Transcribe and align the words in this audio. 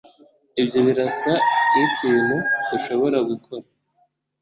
Ibyo 0.61 0.79
birasa 0.87 1.33
nkikintu 1.69 2.37
dushobora 2.69 3.17
gukora? 3.29 3.65